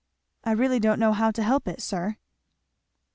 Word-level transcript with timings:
I 0.43 0.53
really 0.53 0.79
don't 0.79 0.99
know 0.99 1.13
how 1.13 1.29
to 1.29 1.43
help 1.43 1.67
it, 1.67 1.79
sir." 1.79 2.17